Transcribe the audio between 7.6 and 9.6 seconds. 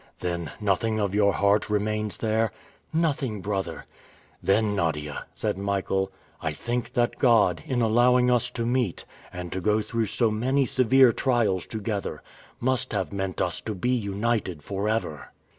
in allowing us to meet, and